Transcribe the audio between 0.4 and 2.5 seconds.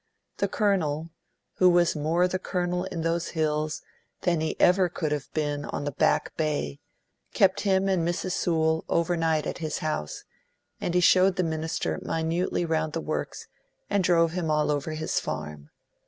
Colonel, who was more the